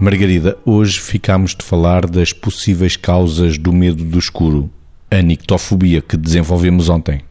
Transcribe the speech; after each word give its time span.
Margarida, 0.00 0.56
hoje 0.64 1.00
ficámos 1.00 1.56
de 1.56 1.64
falar 1.64 2.06
das 2.06 2.32
possíveis 2.32 2.96
causas 2.96 3.58
do 3.58 3.72
medo 3.72 4.04
do 4.04 4.16
escuro, 4.16 4.70
a 5.10 5.22
nictofobia 5.22 6.02
que 6.02 6.16
desenvolvemos 6.16 6.88
ontem. 6.88 7.22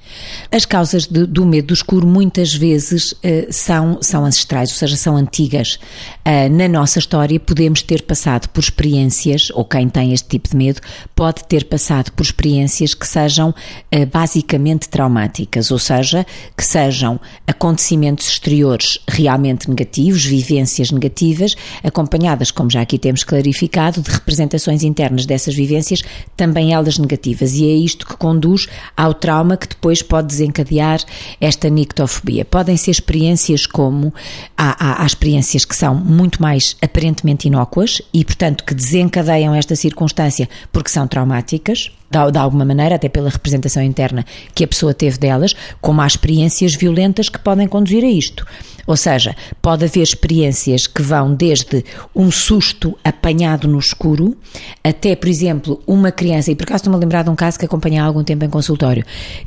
As 0.52 0.66
causas 0.66 1.06
de, 1.06 1.26
do 1.26 1.46
medo 1.46 1.68
do 1.68 1.74
escuro 1.74 2.08
muitas 2.08 2.54
vezes 2.54 3.12
uh, 3.12 3.48
são, 3.52 4.00
são 4.02 4.26
ancestrais, 4.26 4.70
ou 4.70 4.76
seja, 4.76 4.96
são 4.96 5.18
antigas. 5.18 5.78
Uh, 6.26 6.50
na 6.50 6.68
nossa 6.68 7.00
história 7.00 7.40
podemos 7.40 7.82
ter 7.82 8.04
passado 8.04 8.48
por 8.50 8.62
experiências, 8.62 9.50
ou 9.54 9.66
quem 9.66 9.90
tem 9.90 10.14
este 10.14 10.28
tipo 10.30 10.50
de 10.50 10.56
medo, 10.56 10.82
pode 11.16 11.44
ter 11.44 11.66
passado 11.66 12.12
por 12.14 12.24
experiências 12.24 12.94
que 12.94 13.06
sejam 13.06 13.50
uh, 13.50 14.06
basicamente 14.12 14.90
traumáticas, 14.90 15.72
ou 15.72 15.80
seja, 15.80 16.26
que 16.56 16.66
sejam 16.66 17.20
acontecimentos 17.46 18.28
exteriores 18.28 19.00
realmente 19.08 19.70
negativos, 19.70 20.26
vivências 20.26 20.90
negativas, 20.90 21.54
acompanhadas, 21.84 22.50
como 22.50 22.70
já 22.70 22.82
aqui 22.82 22.98
temos 22.98 23.24
clarificado, 23.24 24.02
de 24.02 24.10
representações 24.10 24.84
internas 24.84 25.26
dessas 25.26 25.54
vivências, 25.54 26.02
também 26.36 26.74
elas 26.74 26.98
negativas. 26.98 27.54
E 27.54 27.67
é 27.68 27.76
isto 27.76 28.06
que 28.06 28.16
conduz 28.16 28.68
ao 28.96 29.14
trauma 29.14 29.58
que 29.58 29.68
depois 29.68 29.88
depois 29.88 30.02
pode 30.02 30.28
desencadear 30.28 31.00
esta 31.40 31.70
nictofobia. 31.70 32.44
Podem 32.44 32.76
ser 32.76 32.92
experiências 32.92 33.66
como 33.66 34.14
há, 34.58 34.76
há, 34.86 35.04
há 35.04 35.06
experiências 35.06 35.64
que 35.64 35.76
são 35.76 35.96
muito 35.96 36.42
mais 36.42 36.76
aparentemente 36.82 37.48
inócuas 37.48 38.02
e, 38.14 38.26
portanto, 38.26 38.66
que 38.66 38.74
desencadeiam 38.74 39.56
esta 39.56 39.76
circunstância 39.76 40.50
porque 40.72 40.90
são 40.90 41.08
traumáticas, 41.08 41.92
de, 42.10 42.32
de 42.32 42.38
alguma 42.38 42.66
maneira, 42.66 42.96
até 42.96 43.10
pela 43.10 43.30
representação 43.30 43.84
interna 43.84 44.26
que 44.54 44.64
a 44.64 44.68
pessoa 44.68 44.94
teve 44.94 45.18
delas, 45.18 45.56
como 45.82 46.02
há 46.02 46.08
experiências 46.08 46.76
violentas 46.76 47.30
que 47.30 47.40
podem 47.40 47.68
conduzir 47.68 48.04
a 48.04 48.08
isto. 48.08 48.46
Ou 48.88 48.96
seja, 48.96 49.36
pode 49.62 49.84
haver 49.84 50.02
experiências 50.02 50.88
que 50.88 51.02
vão 51.02 51.36
desde 51.36 51.84
um 52.16 52.32
susto 52.32 52.98
apanhado 53.04 53.68
no 53.68 53.78
escuro 53.78 54.38
até, 54.82 55.14
por 55.14 55.28
exemplo, 55.28 55.84
uma 55.86 56.10
criança, 56.10 56.52
e 56.52 56.56
por 56.56 56.64
acaso 56.64 56.78
estou-me 56.78 56.96
a 56.96 57.00
lembrar 57.00 57.24
de 57.24 57.30
um 57.30 57.36
caso 57.36 57.60
que 57.60 57.66
acompanhei 57.66 58.00
há 58.00 58.06
algum 58.06 58.24
tempo 58.24 58.46
em 58.46 58.50
consultório, 58.50 59.04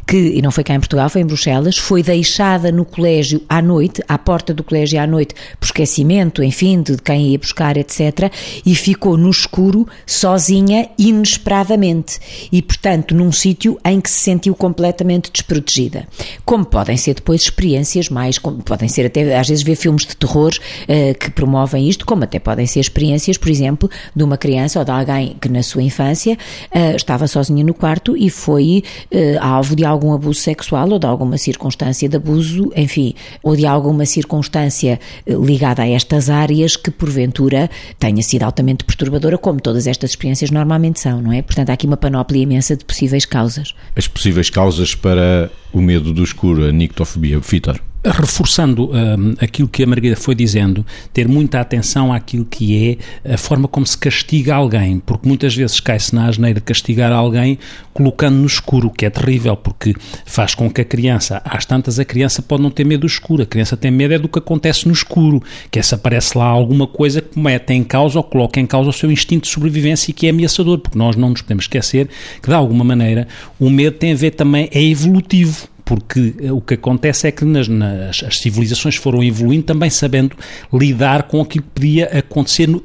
que, 0.06 0.16
e 0.16 0.42
não 0.42 0.50
foi 0.50 0.62
cá 0.62 0.74
em 0.74 0.78
Portugal, 0.78 1.08
foi 1.08 1.22
em 1.22 1.26
Bruxelas, 1.26 1.78
foi 1.78 2.02
deixada 2.02 2.70
no 2.70 2.84
colégio 2.84 3.40
à 3.48 3.62
noite, 3.62 4.02
à 4.06 4.18
porta 4.18 4.52
do 4.52 4.62
colégio 4.62 5.00
à 5.00 5.06
noite, 5.06 5.34
por 5.58 5.64
esquecimento, 5.64 6.42
enfim, 6.42 6.82
de 6.82 6.98
quem 6.98 7.28
ia 7.28 7.38
buscar, 7.38 7.78
etc., 7.78 8.30
e 8.66 8.74
ficou 8.74 9.16
no 9.16 9.30
escuro, 9.30 9.88
sozinha, 10.04 10.90
inesperadamente, 10.98 12.18
e, 12.52 12.62
portanto, 12.62 13.14
num 13.14 13.32
sítio 13.32 13.78
em 13.84 14.00
que 14.00 14.10
se 14.10 14.20
sentiu 14.20 14.54
completamente 14.54 15.30
desprotegida. 15.32 16.06
Como 16.44 16.64
podem 16.64 16.96
ser 16.96 17.14
depois 17.14 17.42
experiências 17.42 18.08
mais, 18.08 18.38
podem 18.38 18.88
ser 18.88 19.06
até 19.06 19.38
às 19.38 19.48
vezes 19.48 19.62
vê 19.62 19.74
filmes 19.74 20.04
de 20.04 20.16
terror 20.16 20.52
uh, 20.52 21.18
que 21.18 21.30
promovem 21.30 21.88
isto, 21.88 22.04
como 22.04 22.24
até 22.24 22.38
podem 22.38 22.66
ser 22.66 22.80
experiências, 22.80 23.36
por 23.36 23.48
exemplo, 23.48 23.90
de 24.14 24.22
uma 24.22 24.36
criança 24.36 24.78
ou 24.78 24.84
de 24.84 24.90
alguém 24.90 25.36
que 25.40 25.48
na 25.48 25.62
sua 25.62 25.82
infância 25.82 26.36
uh, 26.74 26.96
estava 26.96 27.26
sozinha 27.26 27.64
no 27.64 27.74
quarto 27.74 28.16
e 28.16 28.30
foi 28.30 28.82
uh, 29.12 29.18
alvo 29.40 29.76
de 29.76 29.84
algum 29.84 30.12
abuso 30.12 30.40
sexual 30.40 30.90
ou 30.90 30.98
de 30.98 31.06
alguma 31.06 31.38
circunstância 31.38 32.08
de 32.08 32.16
abuso, 32.16 32.72
enfim, 32.76 33.14
ou 33.42 33.56
de 33.56 33.66
alguma 33.66 34.04
circunstância 34.06 34.98
ligada 35.26 35.82
a 35.82 35.88
estas 35.88 36.28
áreas 36.30 36.76
que 36.76 36.90
porventura 36.90 37.70
tenha 37.98 38.22
sido 38.22 38.42
altamente 38.42 38.84
perturbadora, 38.84 39.38
como 39.38 39.60
todas 39.60 39.86
estas 39.86 40.10
experiências 40.10 40.50
normalmente 40.50 41.00
são, 41.00 41.20
não 41.20 41.32
é? 41.32 41.42
Portanto, 41.42 41.70
há 41.70 41.72
aqui 41.72 41.86
uma 41.86 41.96
panóplia 41.96 42.39
imensa 42.40 42.76
de 42.76 42.84
possíveis 42.84 43.24
causas. 43.24 43.74
As 43.96 44.08
possíveis 44.08 44.50
causas 44.50 44.94
para 44.94 45.50
o 45.72 45.80
medo 45.80 46.12
do 46.12 46.22
escuro, 46.22 46.66
a 46.66 46.72
nictofobia, 46.72 47.38
Vitor? 47.38 47.80
Reforçando 48.04 48.90
um, 48.90 49.34
aquilo 49.40 49.68
que 49.68 49.82
a 49.82 49.86
Margarida 49.86 50.16
foi 50.16 50.34
dizendo, 50.34 50.84
ter 51.12 51.28
muita 51.28 51.60
atenção 51.60 52.12
àquilo 52.12 52.44
que 52.44 52.98
é 53.24 53.34
a 53.34 53.36
forma 53.36 53.68
como 53.68 53.86
se 53.86 53.96
castiga 53.96 54.54
alguém, 54.54 54.98
porque 54.98 55.28
muitas 55.28 55.54
vezes 55.54 55.80
cai-se 55.80 56.14
na 56.14 56.26
asneira 56.26 56.60
de 56.60 56.64
castigar 56.64 57.12
alguém 57.12 57.58
colocando 57.92 58.36
no 58.36 58.46
escuro, 58.46 58.90
que 58.90 59.04
é 59.04 59.10
terrível, 59.10 59.56
porque 59.56 59.94
faz 60.24 60.54
com 60.54 60.70
que 60.70 60.80
a 60.80 60.84
criança, 60.84 61.42
às 61.44 61.66
tantas, 61.66 61.98
a 61.98 62.04
criança 62.04 62.40
pode 62.40 62.62
não 62.62 62.70
ter 62.70 62.84
medo 62.84 63.00
do 63.00 63.06
escuro, 63.06 63.42
a 63.42 63.46
criança 63.46 63.76
tem 63.76 63.90
medo 63.90 64.14
é 64.14 64.18
do 64.18 64.28
que 64.28 64.38
acontece 64.38 64.86
no 64.86 64.92
escuro, 64.92 65.42
que 65.70 65.78
é 65.78 65.82
se 65.82 65.94
aparece 65.94 66.36
lá 66.36 66.46
alguma 66.46 66.86
coisa 66.86 67.20
que 67.20 67.38
mete 67.38 67.72
em 67.72 67.84
causa 67.84 68.18
ou 68.18 68.24
coloca 68.24 68.58
em 68.58 68.66
causa 68.66 68.90
o 68.90 68.92
seu 68.92 69.10
instinto 69.10 69.44
de 69.44 69.52
sobrevivência 69.52 70.10
e 70.10 70.14
que 70.14 70.26
é 70.26 70.30
ameaçador, 70.30 70.78
porque 70.78 70.98
nós 70.98 71.16
não 71.16 71.30
nos 71.30 71.42
podemos 71.42 71.64
esquecer 71.64 72.08
que, 72.42 72.48
de 72.48 72.54
alguma 72.54 72.84
maneira, 72.84 73.28
o 73.58 73.68
medo 73.68 73.96
tem 73.96 74.12
a 74.12 74.16
ver 74.16 74.30
também, 74.32 74.68
é 74.72 74.82
evolutivo, 74.82 75.68
porque 75.90 76.34
eh, 76.40 76.52
o 76.52 76.60
que 76.60 76.74
acontece 76.74 77.26
é 77.26 77.32
que 77.32 77.44
nas, 77.44 77.66
nas, 77.66 78.22
as 78.22 78.38
civilizações 78.38 78.94
foram 78.94 79.24
evoluindo 79.24 79.64
também 79.64 79.90
sabendo 79.90 80.36
lidar 80.72 81.24
com 81.24 81.40
aquilo 81.40 81.64
que 81.64 81.70
podia 81.80 82.04
acontecer 82.16 82.68
no, 82.68 82.80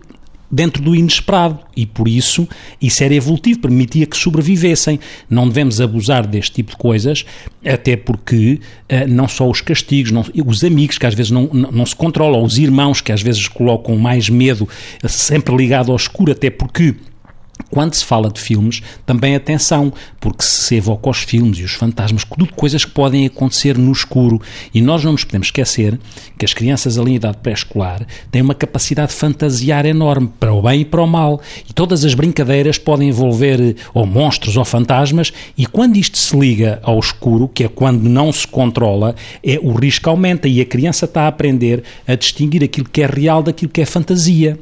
dentro 0.50 0.82
do 0.82 0.96
inesperado 0.96 1.60
e 1.78 1.86
por 1.86 2.08
isso 2.08 2.48
isso 2.82 3.04
era 3.04 3.14
evolutivo, 3.14 3.60
permitia 3.60 4.08
que 4.08 4.18
sobrevivessem. 4.18 5.00
Não 5.30 5.48
devemos 5.48 5.80
abusar 5.80 6.26
deste 6.26 6.54
tipo 6.54 6.72
de 6.72 6.78
coisas, 6.78 7.24
até 7.64 7.96
porque 7.96 8.60
uh, 8.92 9.08
não 9.08 9.28
só 9.28 9.48
os 9.48 9.62
castigos, 9.62 10.12
não, 10.12 10.26
os 10.44 10.64
amigos 10.64 10.98
que 10.98 11.06
às 11.06 11.14
vezes 11.14 11.30
não, 11.30 11.48
não, 11.54 11.72
não, 11.72 11.86
se 11.86 11.96
controlam, 11.96 12.44
os 12.44 12.58
irmãos 12.58 13.02
que 13.02 13.12
às 13.12 13.22
vezes 13.22 13.48
colocam 13.48 13.96
mais 13.98 14.30
medo, 14.30 14.68
sempre 15.08 15.56
ligado 15.56 15.92
ao 15.92 15.96
escuro, 15.96 16.32
até 16.32 16.50
porque 16.50 16.96
quando 17.70 17.94
se 17.94 18.06
fala 18.06 18.30
de 18.30 18.40
filmes, 18.40 18.82
também 19.06 19.36
atenção, 19.36 19.92
porque 20.20 20.44
se 20.44 20.76
evoca 20.76 21.10
os 21.10 21.20
filmes 21.20 21.60
e 21.60 21.64
os 21.64 21.74
fantasmas, 21.74 22.24
tudo 22.24 22.54
coisas 22.54 22.86
que 22.86 22.92
podem 22.92 23.26
acontecer 23.26 23.78
no 23.78 23.92
escuro. 23.92 24.42
E 24.74 24.82
nós 24.82 25.04
não 25.04 25.14
nos 25.14 25.24
podemos 25.24 25.48
esquecer 25.48 26.00
que 26.38 26.46
as 26.46 26.54
crianças 26.54 26.98
ali 26.98 27.12
em 27.12 27.16
idade 27.16 27.38
pré-escolar 27.38 28.06
têm 28.32 28.42
uma 28.42 28.56
capacidade 28.56 29.12
de 29.12 29.18
fantasiar 29.18 29.86
enorme, 29.86 30.30
para 30.40 30.54
o 30.54 30.62
bem 30.62 30.82
e 30.82 30.86
para 30.86 31.02
o 31.02 31.08
mal. 31.08 31.42
E 31.68 31.74
todas 31.74 32.06
as 32.06 32.14
brincadeiras 32.14 32.78
podem 32.78 33.10
envolver 33.10 33.60
eh, 33.60 33.76
ou 33.94 34.06
monstros 34.06 34.58
ou 34.58 34.66
fantasmas, 34.66 35.34
e 35.58 35.66
quando 35.66 35.98
isto 35.98 36.18
se 36.18 36.38
liga 36.38 36.80
ao 36.84 37.00
escuro, 37.00 37.48
que 37.48 37.64
é 37.64 37.68
quando 37.68 38.04
não 38.04 38.32
se 38.32 38.48
controla, 38.48 39.16
é, 39.44 39.60
o 39.62 39.74
risco 39.74 40.10
aumenta 40.10 40.48
e 40.48 40.62
a 40.62 40.66
criança 40.66 41.06
está 41.06 41.24
a 41.24 41.28
aprender 41.28 41.84
a 42.08 42.16
distinguir 42.16 42.64
aquilo 42.64 42.88
que 42.90 43.02
é 43.02 43.06
real 43.06 43.42
daquilo 43.42 43.72
que 43.72 43.82
é 43.82 43.86
fantasia. 43.86 44.58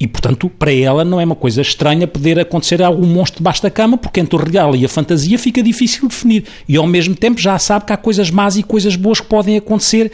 E, 0.00 0.06
portanto, 0.06 0.48
para 0.48 0.72
ela 0.72 1.04
não 1.04 1.20
é 1.20 1.24
uma 1.24 1.34
coisa 1.34 1.60
estranha 1.60 2.06
poder 2.06 2.38
acontecer 2.38 2.82
algum 2.82 3.06
monstro 3.06 3.38
debaixo 3.38 3.62
da 3.62 3.70
cama, 3.70 3.98
porque 3.98 4.20
entre 4.20 4.36
o 4.36 4.38
real 4.38 4.76
e 4.76 4.84
a 4.84 4.88
fantasia 4.88 5.38
fica 5.38 5.62
difícil 5.62 6.08
definir. 6.08 6.44
E, 6.68 6.76
ao 6.76 6.86
mesmo 6.86 7.14
tempo, 7.14 7.40
já 7.40 7.58
sabe 7.58 7.86
que 7.86 7.92
há 7.92 7.96
coisas 7.96 8.30
más 8.30 8.56
e 8.56 8.62
coisas 8.62 8.94
boas 8.96 9.20
que 9.20 9.26
podem 9.26 9.56
acontecer 9.56 10.12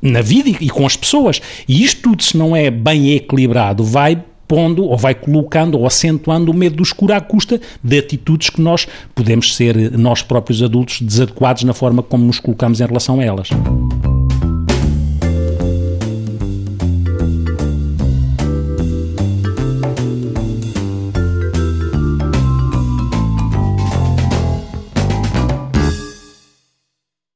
na 0.00 0.22
vida 0.22 0.48
e 0.48 0.70
com 0.70 0.86
as 0.86 0.96
pessoas. 0.96 1.40
E 1.66 1.82
isto 1.82 2.02
tudo, 2.02 2.22
se 2.22 2.36
não 2.36 2.56
é 2.56 2.70
bem 2.70 3.14
equilibrado, 3.14 3.84
vai 3.84 4.22
pondo 4.46 4.84
ou 4.84 4.96
vai 4.96 5.14
colocando 5.14 5.78
ou 5.78 5.86
acentuando 5.86 6.50
o 6.50 6.54
medo 6.54 6.76
do 6.76 6.82
escuro 6.82 7.12
à 7.12 7.20
custa 7.20 7.60
de 7.84 7.98
atitudes 7.98 8.48
que 8.48 8.62
nós 8.62 8.88
podemos 9.14 9.54
ser, 9.54 9.92
nós 9.92 10.22
próprios 10.22 10.62
adultos, 10.62 11.02
desadequados 11.02 11.64
na 11.64 11.74
forma 11.74 12.02
como 12.02 12.24
nos 12.24 12.40
colocamos 12.40 12.80
em 12.80 12.86
relação 12.86 13.20
a 13.20 13.24
elas. 13.24 13.50